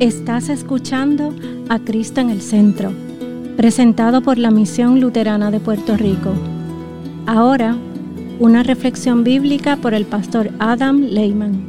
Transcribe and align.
Estás 0.00 0.48
escuchando 0.48 1.36
a 1.68 1.78
Cristo 1.78 2.22
en 2.22 2.30
el 2.30 2.40
Centro, 2.40 2.90
presentado 3.58 4.22
por 4.22 4.38
la 4.38 4.50
Misión 4.50 4.98
Luterana 4.98 5.50
de 5.50 5.60
Puerto 5.60 5.94
Rico. 5.94 6.32
Ahora, 7.26 7.76
una 8.38 8.62
reflexión 8.62 9.24
bíblica 9.24 9.76
por 9.76 9.92
el 9.92 10.06
pastor 10.06 10.52
Adam 10.58 11.02
Lehman. 11.02 11.68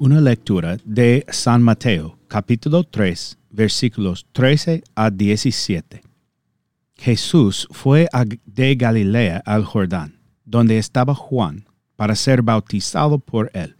Una 0.00 0.20
lectura 0.20 0.76
de 0.84 1.24
San 1.28 1.62
Mateo, 1.62 2.18
capítulo 2.26 2.82
3, 2.82 3.38
versículos 3.50 4.26
13 4.32 4.82
a 4.96 5.08
17. 5.12 6.02
Jesús 6.96 7.68
fue 7.70 8.08
de 8.44 8.74
Galilea 8.74 9.40
al 9.46 9.64
Jordán, 9.64 10.18
donde 10.44 10.78
estaba 10.78 11.14
Juan, 11.14 11.64
para 11.94 12.16
ser 12.16 12.42
bautizado 12.42 13.20
por 13.20 13.52
él. 13.54 13.76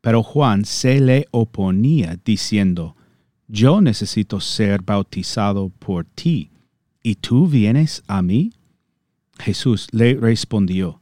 Pero 0.00 0.22
Juan 0.22 0.64
se 0.64 1.00
le 1.00 1.26
oponía 1.30 2.18
diciendo, 2.24 2.96
Yo 3.48 3.80
necesito 3.80 4.40
ser 4.40 4.82
bautizado 4.82 5.70
por 5.70 6.04
ti, 6.04 6.50
¿y 7.02 7.16
tú 7.16 7.48
vienes 7.48 8.02
a 8.06 8.22
mí? 8.22 8.52
Jesús 9.38 9.88
le 9.92 10.14
respondió, 10.14 11.00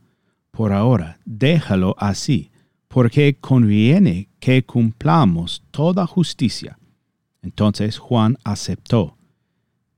Por 0.50 0.72
ahora 0.72 1.18
déjalo 1.24 1.94
así, 1.98 2.50
porque 2.88 3.36
conviene 3.38 4.28
que 4.40 4.64
cumplamos 4.64 5.62
toda 5.70 6.06
justicia. 6.06 6.78
Entonces 7.42 7.98
Juan 7.98 8.38
aceptó. 8.44 9.16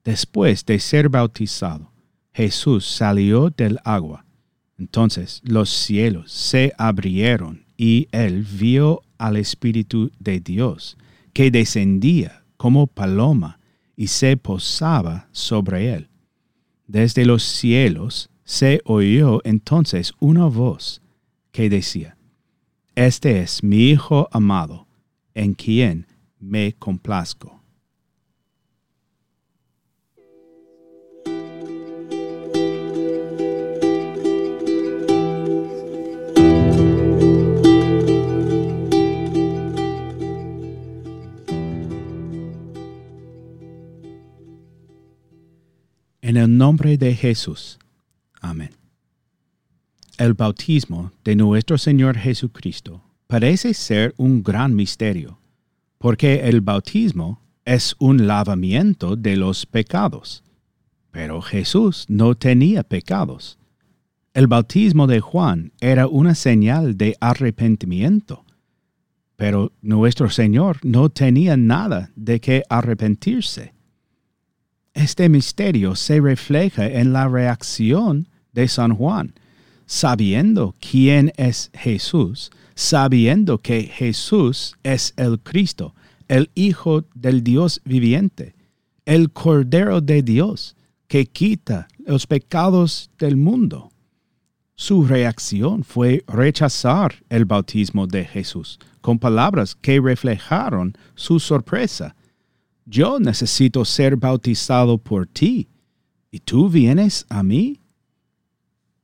Después 0.04 0.64
de 0.66 0.80
ser 0.80 1.08
bautizado, 1.08 1.92
Jesús 2.32 2.86
salió 2.86 3.50
del 3.50 3.78
agua. 3.84 4.24
Entonces 4.78 5.40
los 5.44 5.70
cielos 5.70 6.32
se 6.32 6.72
abrieron 6.78 7.67
y 7.78 8.08
él 8.10 8.42
vio 8.42 9.02
al 9.16 9.36
Espíritu 9.36 10.10
de 10.18 10.40
Dios, 10.40 10.98
que 11.32 11.50
descendía 11.50 12.44
como 12.58 12.88
paloma 12.88 13.60
y 13.96 14.08
se 14.08 14.36
posaba 14.36 15.28
sobre 15.32 15.94
él. 15.94 16.08
Desde 16.86 17.24
los 17.24 17.44
cielos 17.44 18.28
se 18.44 18.80
oyó 18.84 19.40
entonces 19.44 20.12
una 20.18 20.46
voz 20.46 21.00
que 21.52 21.70
decía, 21.70 22.16
Este 22.94 23.40
es 23.40 23.62
mi 23.62 23.90
Hijo 23.90 24.28
amado, 24.32 24.88
en 25.34 25.54
quien 25.54 26.06
me 26.40 26.72
complazco. 26.72 27.57
El 46.38 46.56
nombre 46.56 46.96
de 46.96 47.14
Jesús. 47.14 47.78
Amén. 48.40 48.70
El 50.16 50.34
bautismo 50.34 51.12
de 51.24 51.36
nuestro 51.36 51.78
Señor 51.78 52.16
Jesucristo 52.16 53.02
parece 53.26 53.74
ser 53.74 54.14
un 54.16 54.42
gran 54.42 54.74
misterio, 54.74 55.38
porque 55.98 56.48
el 56.48 56.60
bautismo 56.60 57.40
es 57.64 57.94
un 57.98 58.26
lavamiento 58.26 59.14
de 59.14 59.36
los 59.36 59.66
pecados. 59.66 60.42
Pero 61.10 61.42
Jesús 61.42 62.06
no 62.08 62.34
tenía 62.34 62.82
pecados. 62.82 63.58
El 64.34 64.46
bautismo 64.46 65.06
de 65.06 65.20
Juan 65.20 65.72
era 65.80 66.06
una 66.06 66.34
señal 66.34 66.96
de 66.96 67.16
arrepentimiento. 67.20 68.44
Pero 69.36 69.72
nuestro 69.82 70.30
Señor 70.30 70.78
no 70.82 71.10
tenía 71.10 71.56
nada 71.56 72.10
de 72.16 72.40
qué 72.40 72.62
arrepentirse. 72.68 73.74
Este 74.98 75.28
misterio 75.28 75.94
se 75.94 76.20
refleja 76.20 76.84
en 76.88 77.12
la 77.12 77.28
reacción 77.28 78.26
de 78.52 78.66
San 78.66 78.96
Juan, 78.96 79.32
sabiendo 79.86 80.74
quién 80.80 81.32
es 81.36 81.70
Jesús, 81.72 82.50
sabiendo 82.74 83.58
que 83.58 83.84
Jesús 83.84 84.74
es 84.82 85.14
el 85.16 85.38
Cristo, 85.38 85.94
el 86.26 86.50
Hijo 86.56 87.04
del 87.14 87.44
Dios 87.44 87.80
viviente, 87.84 88.56
el 89.04 89.30
Cordero 89.30 90.00
de 90.00 90.24
Dios, 90.24 90.74
que 91.06 91.26
quita 91.26 91.86
los 92.04 92.26
pecados 92.26 93.08
del 93.20 93.36
mundo. 93.36 93.92
Su 94.74 95.04
reacción 95.04 95.84
fue 95.84 96.24
rechazar 96.26 97.14
el 97.28 97.44
bautismo 97.44 98.08
de 98.08 98.24
Jesús, 98.24 98.80
con 99.00 99.20
palabras 99.20 99.76
que 99.76 100.00
reflejaron 100.00 100.98
su 101.14 101.38
sorpresa 101.38 102.16
yo 102.88 103.20
necesito 103.20 103.84
ser 103.84 104.16
bautizado 104.16 104.96
por 104.96 105.26
ti, 105.26 105.68
¿y 106.30 106.40
tú 106.40 106.70
vienes 106.70 107.26
a 107.28 107.42
mí? 107.42 107.80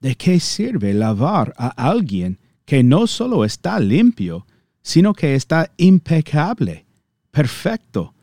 ¿De 0.01 0.15
qué 0.17 0.41
sirve 0.41 0.95
lavar 0.95 1.53
a 1.59 1.69
alguien 1.69 2.39
que 2.65 2.83
no 2.83 3.07
solo 3.07 3.45
está 3.45 3.79
limpio, 3.79 4.47
sino 4.83 5.13
que 5.13 5.35
está 5.35 5.71
impecable, 5.77 6.87
perfecto 7.31 8.15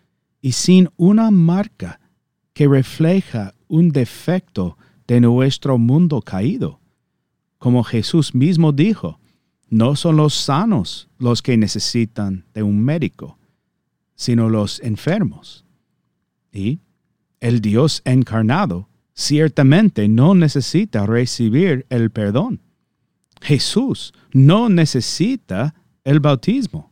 y 0.42 0.54
sin 0.54 0.90
una 0.98 1.30
marca 1.30 2.00
que 2.54 2.68
refleja 2.68 3.54
un 3.68 3.90
defecto 3.90 4.78
de 5.08 5.22
nuestro 5.22 5.78
mundo 5.78 6.22
caído? 6.22 6.80
Como 7.60 7.84
Jesús 7.84 8.34
mismo 8.34 8.72
dijo, 8.72 9.20
no 9.70 9.96
son 9.96 10.18
los 10.18 10.34
sanos 10.34 11.08
los 11.20 11.44
que 11.44 11.56
necesitan 11.56 12.46
de 12.54 12.64
un 12.64 12.84
médico, 12.84 13.38
sino 14.22 14.50
los 14.50 14.80
enfermos. 14.84 15.66
Y 16.52 16.80
el 17.40 17.60
Dios 17.60 18.04
encarnado 18.06 18.88
ciertamente 19.16 20.08
no 20.08 20.36
necesita 20.36 21.08
recibir 21.08 21.88
el 21.90 22.12
perdón. 22.12 22.62
Jesús 23.42 24.14
no 24.32 24.70
necesita 24.70 25.74
el 26.04 26.20
bautismo. 26.20 26.92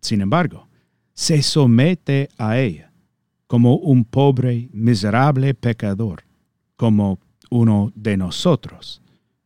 Sin 0.00 0.22
embargo, 0.22 0.66
se 1.12 1.40
somete 1.40 2.28
a 2.36 2.58
ella 2.58 2.90
como 3.46 3.76
un 3.76 4.04
pobre, 4.04 4.68
miserable 4.72 5.54
pecador, 5.54 6.24
como 6.74 7.20
uno 7.48 7.92
de 7.94 8.16
nosotros. 8.16 9.00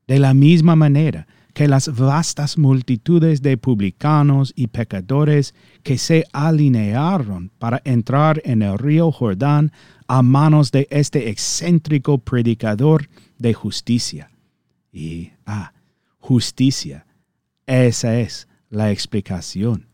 De 0.07 0.19
la 0.19 0.33
misma 0.33 0.75
manera 0.75 1.29
que 1.59 1.67
las 1.67 1.93
vastas 1.93 2.57
multitudes 2.57 3.43
de 3.43 3.57
publicanos 3.57 4.53
y 4.55 4.69
pecadores 4.69 5.57
que 5.83 5.99
se 5.99 6.25
alinearon 6.33 7.51
para 7.59 7.83
entrar 7.85 8.41
en 8.45 8.63
el 8.63 8.79
río 8.79 9.11
Jordán 9.11 9.73
a 10.07 10.23
manos 10.23 10.71
de 10.71 10.87
este 10.89 11.31
excéntrico 11.31 12.19
predicador 12.19 13.09
de 13.39 13.55
justicia. 13.55 14.31
Y, 14.93 15.33
ah, 15.47 15.73
justicia, 16.21 17.07
esa 17.67 18.21
es 18.21 18.47
la 18.71 18.93
explicación. 18.93 19.89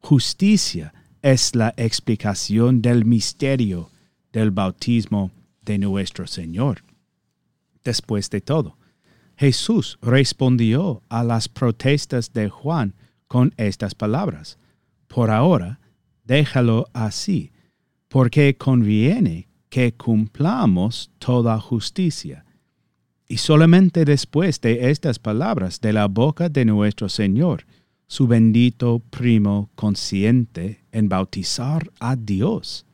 Justicia 0.00 0.92
es 1.22 1.54
la 1.54 1.72
explicación 1.78 2.82
del 2.82 3.06
misterio 3.06 3.90
del 4.34 4.50
bautismo 4.50 5.30
de 5.62 5.78
nuestro 5.78 6.26
Señor. 6.26 6.84
Después 7.82 8.28
de 8.28 8.42
todo, 8.42 8.76
Jesús 9.36 9.98
respondió 10.00 11.02
a 11.08 11.22
las 11.22 11.48
protestas 11.48 12.32
de 12.32 12.48
Juan 12.48 12.94
con 13.28 13.52
estas 13.58 13.94
palabras. 13.94 14.58
Por 15.08 15.30
ahora, 15.30 15.78
déjalo 16.24 16.88
así, 16.94 17.52
porque 18.08 18.56
conviene 18.56 19.48
que 19.68 19.92
cumplamos 19.92 21.10
toda 21.18 21.60
justicia. 21.60 22.46
Y 23.28 23.38
solamente 23.38 24.04
después 24.06 24.60
de 24.60 24.90
estas 24.90 25.18
palabras 25.18 25.80
de 25.80 25.92
la 25.92 26.06
boca 26.06 26.48
de 26.48 26.64
nuestro 26.64 27.08
Señor, 27.08 27.66
su 28.06 28.26
bendito 28.26 29.00
primo 29.10 29.68
consciente 29.74 30.84
en 30.92 31.08
bautizar 31.08 31.90
a 31.98 32.16
Dios. 32.16 32.86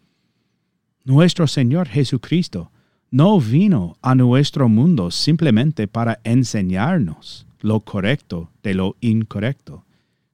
Nuestro 1.04 1.46
Señor 1.46 1.86
Jesucristo 1.88 2.71
no 3.12 3.38
vino 3.38 3.98
a 4.00 4.14
nuestro 4.14 4.70
mundo 4.70 5.10
simplemente 5.10 5.86
para 5.86 6.18
enseñarnos 6.24 7.46
lo 7.60 7.80
correcto 7.80 8.48
de 8.62 8.72
lo 8.72 8.96
incorrecto, 9.02 9.84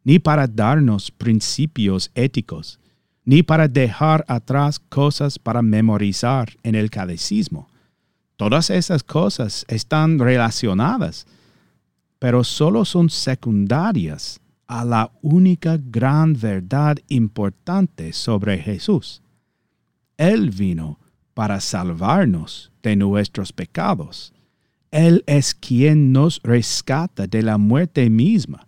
ni 0.05 0.21
para 0.21 0.47
darnos 0.47 1.11
principios 1.11 2.13
éticos, 2.15 2.79
ni 3.25 3.43
para 3.43 3.67
dejar 3.67 4.25
atrás 4.29 4.79
cosas 4.79 5.41
para 5.41 5.61
memorizar 5.61 6.57
en 6.63 6.77
el 6.77 6.89
catecismo. 6.89 7.69
Todas 8.37 8.71
esas 8.71 9.03
cosas 9.03 9.67
están 9.69 10.21
relacionadas, 10.21 11.27
pero 12.21 12.45
solo 12.45 12.85
son 12.85 13.11
secundarias 13.11 14.41
a 14.69 14.85
la 14.85 15.11
única 15.21 15.77
gran 15.83 16.33
verdad 16.33 16.97
importante 17.09 18.13
sobre 18.13 18.57
Jesús. 18.59 19.21
Él 20.17 20.51
vino 20.51 21.01
para 21.39 21.61
salvarnos 21.61 22.73
de 22.83 22.97
nuestros 22.97 23.53
pecados. 23.53 24.35
Él 24.91 25.23
es 25.29 25.55
quien 25.55 26.11
nos 26.11 26.41
rescata 26.43 27.29
de 27.29 27.45
la 27.45 27.59
muerte 27.59 28.11
misma 28.11 28.67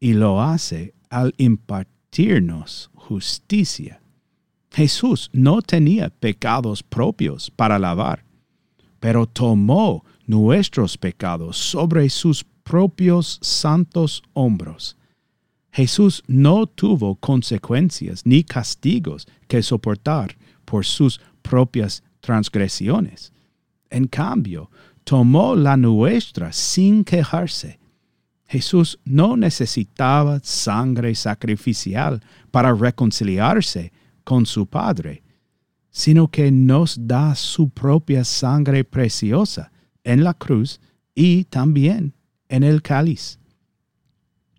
y 0.00 0.14
lo 0.14 0.42
hace 0.42 0.92
al 1.08 1.32
impartirnos 1.36 2.90
justicia. 2.94 4.02
Jesús 4.72 5.30
no 5.32 5.62
tenía 5.62 6.10
pecados 6.10 6.82
propios 6.82 7.48
para 7.48 7.78
lavar, 7.78 8.24
pero 8.98 9.24
tomó 9.26 10.04
nuestros 10.26 10.98
pecados 10.98 11.58
sobre 11.58 12.10
sus 12.10 12.42
propios 12.64 13.38
santos 13.40 14.20
hombros. 14.32 14.96
Jesús 15.70 16.24
no 16.26 16.66
tuvo 16.66 17.14
consecuencias 17.14 18.26
ni 18.26 18.42
castigos 18.42 19.28
que 19.46 19.62
soportar 19.62 20.36
por 20.64 20.84
sus 20.84 21.20
propias 21.50 22.04
transgresiones. 22.20 23.32
En 23.90 24.06
cambio, 24.06 24.70
tomó 25.02 25.56
la 25.56 25.76
nuestra 25.76 26.52
sin 26.52 27.02
quejarse. 27.02 27.80
Jesús 28.46 29.00
no 29.04 29.36
necesitaba 29.36 30.38
sangre 30.44 31.12
sacrificial 31.16 32.22
para 32.52 32.72
reconciliarse 32.72 33.92
con 34.22 34.46
su 34.46 34.66
Padre, 34.66 35.24
sino 35.90 36.28
que 36.28 36.52
nos 36.52 36.96
da 37.08 37.34
su 37.34 37.68
propia 37.68 38.22
sangre 38.22 38.84
preciosa 38.84 39.72
en 40.04 40.22
la 40.22 40.34
cruz 40.34 40.80
y 41.16 41.44
también 41.44 42.14
en 42.48 42.62
el 42.62 42.80
cáliz. 42.80 43.40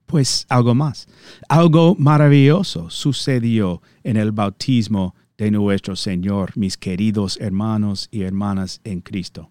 Pues 0.07 0.45
algo 0.49 0.75
más, 0.75 1.07
algo 1.47 1.95
maravilloso 1.95 2.89
sucedió 2.89 3.81
en 4.03 4.17
el 4.17 4.33
bautismo 4.33 5.15
de 5.41 5.49
nuestro 5.49 5.95
Señor, 5.95 6.51
mis 6.55 6.77
queridos 6.77 7.39
hermanos 7.41 8.09
y 8.11 8.21
hermanas 8.21 8.79
en 8.83 9.01
Cristo, 9.01 9.49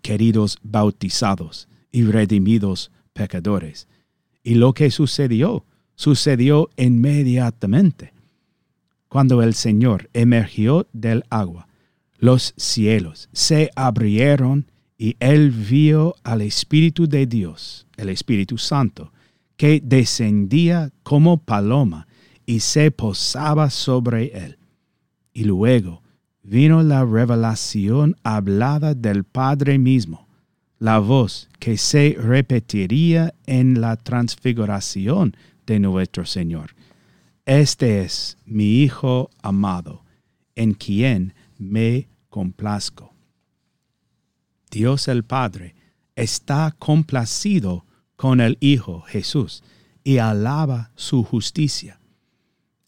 queridos 0.00 0.56
bautizados 0.62 1.68
y 1.92 2.04
redimidos 2.04 2.90
pecadores. 3.12 3.86
Y 4.42 4.54
lo 4.54 4.72
que 4.72 4.90
sucedió, 4.90 5.66
sucedió 5.94 6.70
inmediatamente. 6.78 8.14
Cuando 9.08 9.42
el 9.42 9.52
Señor 9.52 10.08
emergió 10.14 10.86
del 10.94 11.24
agua, 11.28 11.68
los 12.16 12.54
cielos 12.56 13.28
se 13.34 13.70
abrieron 13.76 14.70
y 14.96 15.16
él 15.20 15.50
vio 15.50 16.14
al 16.22 16.40
Espíritu 16.40 17.06
de 17.06 17.26
Dios, 17.26 17.86
el 17.98 18.08
Espíritu 18.08 18.56
Santo, 18.56 19.12
que 19.58 19.82
descendía 19.84 20.90
como 21.02 21.36
paloma 21.36 22.06
y 22.46 22.60
se 22.60 22.90
posaba 22.90 23.68
sobre 23.68 24.28
él. 24.28 24.56
Y 25.34 25.44
luego 25.44 26.02
vino 26.44 26.82
la 26.82 27.04
revelación 27.04 28.16
hablada 28.22 28.94
del 28.94 29.24
Padre 29.24 29.78
mismo, 29.78 30.28
la 30.78 31.00
voz 31.00 31.48
que 31.58 31.76
se 31.76 32.16
repetiría 32.18 33.34
en 33.46 33.80
la 33.80 33.96
transfiguración 33.96 35.36
de 35.66 35.80
nuestro 35.80 36.24
Señor. 36.24 36.76
Este 37.46 38.02
es 38.02 38.38
mi 38.46 38.82
Hijo 38.82 39.28
amado, 39.42 40.04
en 40.54 40.72
quien 40.72 41.34
me 41.58 42.08
complazco. 42.28 43.12
Dios 44.70 45.08
el 45.08 45.24
Padre 45.24 45.74
está 46.14 46.74
complacido 46.78 47.86
con 48.16 48.40
el 48.40 48.56
Hijo 48.60 49.00
Jesús 49.02 49.64
y 50.04 50.18
alaba 50.18 50.92
su 50.94 51.24
justicia. 51.24 51.98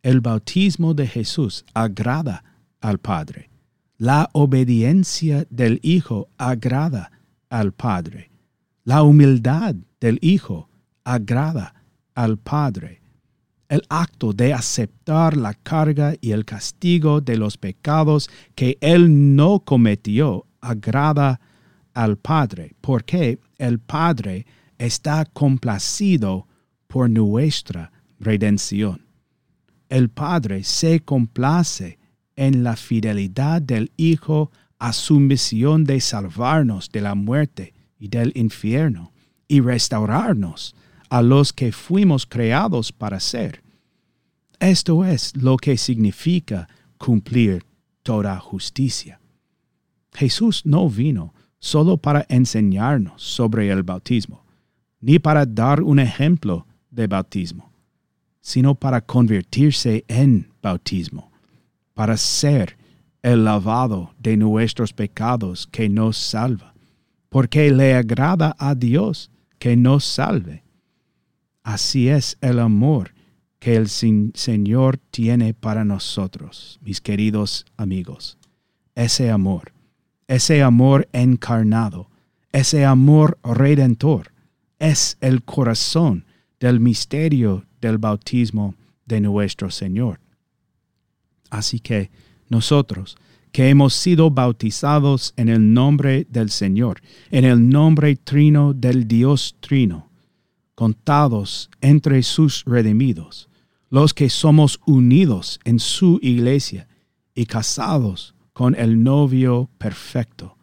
El 0.07 0.21
bautismo 0.21 0.95
de 0.95 1.09
Jesús 1.09 1.65
agrada 1.75 2.45
al 2.81 2.99
Padre. 2.99 3.51
La 3.99 4.31
obediencia 4.35 5.49
del 5.51 5.81
Hijo 5.83 6.29
agrada 6.39 7.11
al 7.51 7.73
Padre. 7.73 8.31
La 8.85 9.03
humildad 9.03 9.75
del 9.99 10.21
Hijo 10.23 10.69
agrada 11.03 11.75
al 12.15 12.39
Padre. 12.39 13.03
El 13.69 13.83
acto 13.89 14.33
de 14.33 14.55
aceptar 14.55 15.37
la 15.37 15.55
carga 15.55 16.15
y 16.21 16.31
el 16.31 16.45
castigo 16.45 17.21
de 17.21 17.37
los 17.37 17.59
pecados 17.59 18.31
que 18.55 18.79
Él 18.81 19.35
no 19.35 19.59
cometió 19.59 20.47
agrada 20.61 21.41
al 21.95 22.17
Padre, 22.17 22.77
porque 22.81 23.41
el 23.59 23.81
Padre 23.81 24.47
está 24.79 25.25
complacido 25.25 26.47
por 26.87 27.11
nuestra 27.11 27.91
redención. 28.21 29.06
El 29.89 30.09
Padre 30.09 30.65
se 30.65 31.01
complace 31.01 31.99
en 32.35 32.63
la 32.65 32.77
fidelidad 32.77 33.63
del 33.63 33.93
Hijo 33.97 34.51
a 34.79 34.93
su 34.93 35.21
misión 35.21 35.85
de 35.85 36.01
salvarnos 36.01 36.91
de 36.91 37.01
la 37.01 37.15
muerte 37.15 37.73
y 37.99 38.09
del 38.09 38.33
infierno 38.35 39.13
y 39.49 39.61
restaurarnos 39.61 40.75
a 41.09 41.23
los 41.23 41.53
que 41.53 41.73
fuimos 41.73 42.27
creados 42.27 42.93
para 42.93 43.21
ser. 43.21 43.63
Esto 44.59 45.05
es 45.05 45.37
lo 45.37 45.57
que 45.57 45.77
significa 45.77 46.69
cumplir 46.99 47.65
toda 48.03 48.39
justicia. 48.39 49.21
Jesús 50.13 50.63
no 50.65 50.89
vino 50.89 51.35
solo 51.59 51.97
para 51.97 52.25
enseñarnos 52.29 53.23
sobre 53.23 53.71
el 53.71 53.83
bautismo, 53.83 54.45
ni 55.01 55.19
para 55.19 55.45
dar 55.45 55.83
un 55.83 55.99
ejemplo 55.99 56.67
de 56.91 57.07
bautismo, 57.07 57.66
sino 58.47 58.75
para 58.77 59.01
convertirse 59.01 60.05
en 60.07 60.53
bautismo, 60.63 61.33
para 61.95 62.17
ser 62.17 62.77
el 63.23 63.45
lavado 63.45 64.15
de 64.19 64.37
nuestros 64.37 64.93
pecados 64.93 65.67
que 65.67 65.89
nos 65.89 66.17
salva, 66.17 66.75
porque 67.29 67.71
le 67.73 67.95
agrada 67.95 68.55
a 68.59 68.77
Dios 68.77 69.31
que 69.59 69.77
nos 69.77 70.05
salve. 70.05 70.63
Así 71.65 72.09
es 72.09 72.39
el 72.41 72.61
amor 72.61 73.15
que 73.59 73.75
el 73.75 73.89
Señor 73.89 74.99
tiene 75.11 75.53
para 75.53 75.85
nosotros, 75.85 76.79
mis 76.83 77.01
queridos 77.01 77.67
amigos. 77.77 78.39
Ese 78.95 79.31
amor 79.31 79.73
ese 80.29 80.63
amor 80.63 81.09
encarnado, 81.13 82.11
ese 82.53 82.85
amor 82.85 83.39
redentor, 83.45 84.33
es 84.79 85.17
el 85.21 85.45
corazón 85.45 86.25
del 86.59 86.81
misterio 86.81 87.65
del 87.87 87.99
bautismo 87.99 88.75
de 89.05 89.21
nuestro 89.21 89.71
Señor. 89.71 90.21
Así 91.51 91.81
que 91.81 92.11
nosotros, 92.49 93.17
que 93.53 93.69
hemos 93.69 93.95
sido 93.95 94.31
bautizados 94.31 95.33
en 95.37 95.49
el 95.49 95.73
nombre 95.73 96.27
del 96.31 96.51
Señor, 96.51 97.01
en 97.31 97.45
el 97.45 97.69
nombre 97.69 98.17
trino 98.17 98.75
del 98.75 99.09
Dios 99.09 99.57
trino, 99.61 100.11
contados 100.75 101.71
entre 101.81 102.23
sus 102.23 102.65
redimidos, 102.67 103.49
los 103.89 104.13
que 104.13 104.29
somos 104.29 104.81
unidos 104.87 105.59
en 105.65 105.79
su 105.79 106.19
iglesia 106.21 106.89
y 107.35 107.47
casados 107.47 108.35
con 108.53 108.75
el 108.75 109.03
novio 109.03 109.71
perfecto. 109.79 110.57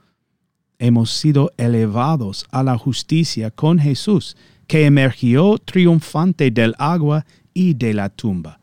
Hemos 0.77 1.11
sido 1.11 1.51
elevados 1.57 2.45
a 2.51 2.61
la 2.63 2.77
justicia 2.77 3.49
con 3.51 3.79
Jesús, 3.79 4.35
que 4.67 4.85
emergió 4.85 5.57
triunfante 5.57 6.51
del 6.51 6.73
agua 6.77 7.25
y 7.53 7.73
de 7.73 7.93
la 7.93 8.09
tumba. 8.09 8.59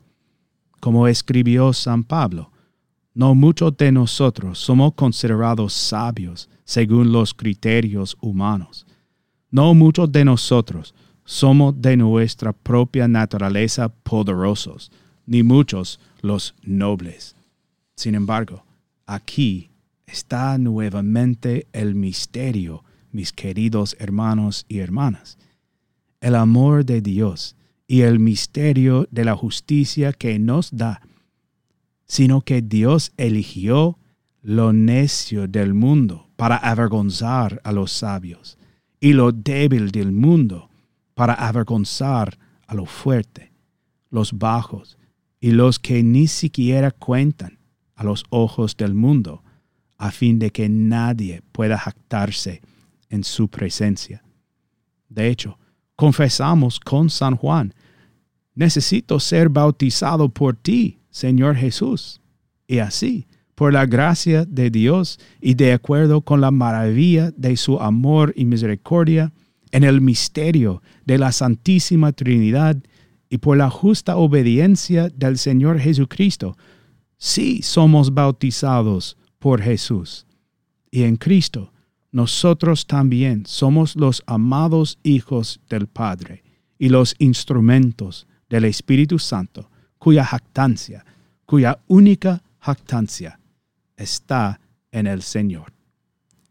Como 0.80 1.06
escribió 1.06 1.72
San 1.72 2.04
Pablo, 2.04 2.50
no 3.14 3.34
muchos 3.34 3.76
de 3.76 3.92
nosotros 3.92 4.58
somos 4.58 4.94
considerados 4.94 5.72
sabios 5.72 6.48
según 6.64 7.12
los 7.12 7.34
criterios 7.34 8.16
humanos. 8.20 8.86
No 9.50 9.74
muchos 9.74 10.10
de 10.10 10.24
nosotros 10.24 10.94
somos 11.24 11.80
de 11.80 11.96
nuestra 11.96 12.52
propia 12.52 13.06
naturaleza 13.08 13.88
poderosos, 13.88 14.90
ni 15.26 15.42
muchos 15.42 16.00
los 16.22 16.54
nobles. 16.62 17.34
Sin 17.94 18.14
embargo, 18.14 18.64
Aquí 19.12 19.72
está 20.06 20.56
nuevamente 20.56 21.66
el 21.72 21.96
misterio, 21.96 22.84
mis 23.10 23.32
queridos 23.32 23.96
hermanos 23.98 24.66
y 24.68 24.78
hermanas. 24.78 25.36
El 26.20 26.34
amor 26.34 26.84
de 26.84 27.00
Dios 27.00 27.56
y 27.86 28.02
el 28.02 28.18
misterio 28.18 29.08
de 29.10 29.24
la 29.24 29.34
justicia 29.34 30.12
que 30.12 30.38
nos 30.38 30.70
da, 30.70 31.00
sino 32.06 32.42
que 32.42 32.62
Dios 32.62 33.12
eligió 33.16 33.98
lo 34.42 34.72
necio 34.72 35.48
del 35.48 35.74
mundo 35.74 36.28
para 36.36 36.56
avergonzar 36.56 37.60
a 37.64 37.72
los 37.72 37.92
sabios 37.92 38.58
y 39.00 39.12
lo 39.12 39.32
débil 39.32 39.90
del 39.90 40.12
mundo 40.12 40.70
para 41.14 41.34
avergonzar 41.34 42.38
a 42.66 42.74
lo 42.74 42.86
fuerte, 42.86 43.52
los 44.10 44.38
bajos 44.38 44.96
y 45.40 45.50
los 45.50 45.78
que 45.78 46.02
ni 46.02 46.26
siquiera 46.28 46.90
cuentan 46.90 47.58
a 47.94 48.04
los 48.04 48.24
ojos 48.30 48.76
del 48.76 48.94
mundo, 48.94 49.42
a 49.98 50.10
fin 50.10 50.38
de 50.38 50.50
que 50.50 50.68
nadie 50.68 51.42
pueda 51.52 51.76
jactarse 51.76 52.62
en 53.10 53.24
su 53.24 53.48
presencia. 53.48 54.22
De 55.08 55.28
hecho, 55.28 55.58
confesamos 56.00 56.80
con 56.80 57.10
San 57.10 57.36
Juan, 57.36 57.74
necesito 58.54 59.20
ser 59.20 59.50
bautizado 59.50 60.30
por 60.30 60.56
ti, 60.56 60.98
Señor 61.10 61.56
Jesús. 61.56 62.22
Y 62.66 62.78
así, 62.78 63.26
por 63.54 63.74
la 63.74 63.84
gracia 63.84 64.46
de 64.46 64.70
Dios 64.70 65.20
y 65.42 65.52
de 65.52 65.74
acuerdo 65.74 66.22
con 66.22 66.40
la 66.40 66.50
maravilla 66.50 67.32
de 67.32 67.54
su 67.58 67.78
amor 67.78 68.32
y 68.34 68.46
misericordia, 68.46 69.34
en 69.72 69.84
el 69.84 70.00
misterio 70.00 70.82
de 71.04 71.18
la 71.18 71.32
Santísima 71.32 72.12
Trinidad 72.12 72.78
y 73.28 73.36
por 73.36 73.58
la 73.58 73.68
justa 73.68 74.16
obediencia 74.16 75.10
del 75.10 75.36
Señor 75.36 75.80
Jesucristo, 75.80 76.56
sí 77.18 77.60
somos 77.60 78.14
bautizados 78.14 79.18
por 79.38 79.60
Jesús. 79.60 80.26
Y 80.90 81.02
en 81.02 81.16
Cristo, 81.16 81.74
nosotros 82.12 82.86
también 82.86 83.46
somos 83.46 83.96
los 83.96 84.22
amados 84.26 84.98
hijos 85.02 85.60
del 85.68 85.86
Padre 85.86 86.42
y 86.78 86.88
los 86.88 87.14
instrumentos 87.18 88.26
del 88.48 88.64
Espíritu 88.64 89.18
Santo, 89.18 89.70
cuya 89.98 90.24
jactancia, 90.24 91.04
cuya 91.46 91.78
única 91.86 92.42
jactancia 92.58 93.38
está 93.96 94.60
en 94.90 95.06
el 95.06 95.22
Señor. 95.22 95.72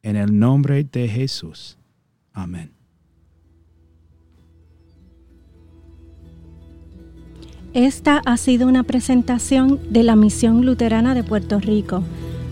En 0.02 0.16
el 0.16 0.38
nombre 0.38 0.86
de 0.86 1.10
Jesús. 1.10 1.78
Amén. 2.32 2.72
Esta 7.74 8.22
ha 8.26 8.38
sido 8.38 8.68
una 8.68 8.84
presentación 8.84 9.80
de 9.92 10.04
la 10.04 10.16
Misión 10.16 10.66
Luterana 10.66 11.14
de 11.14 11.24
Puerto 11.24 11.60
Rico, 11.60 12.04